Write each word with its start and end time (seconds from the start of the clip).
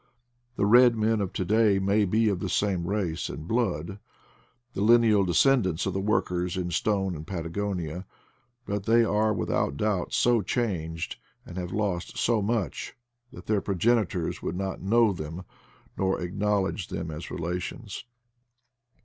The 0.55 0.65
red 0.65 0.95
men 0.95 1.21
of 1.21 1.31
to 1.33 1.45
day 1.45 1.77
may 1.77 2.05
be 2.05 2.27
of 2.27 2.39
the 2.39 2.49
same 2.49 2.87
race 2.87 3.29
and 3.29 3.47
blood, 3.47 3.99
the 4.73 4.81
lineal 4.81 5.23
descendants 5.25 5.85
of 5.85 5.93
the 5.93 5.99
workers 6.01 6.57
in 6.57 6.71
stone 6.71 7.13
in 7.13 7.23
Patagonia; 7.23 8.07
but 8.65 8.85
they 8.85 9.05
are 9.05 9.31
without 9.31 9.77
doubt 9.77 10.11
so 10.11 10.41
changed, 10.41 11.17
and 11.45 11.55
have 11.55 11.71
lost 11.71 12.17
so 12.17 12.41
much, 12.41 12.95
that 13.31 13.45
their 13.45 13.61
pro 13.61 13.75
genitors 13.75 14.41
would 14.41 14.55
not 14.55 14.81
know 14.81 15.13
them, 15.13 15.43
nor 15.95 16.19
acknowledge 16.19 16.87
them 16.87 17.11
as 17.11 17.29
relations. 17.29 18.03